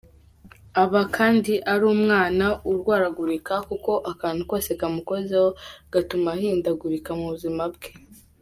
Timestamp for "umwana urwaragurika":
1.95-3.53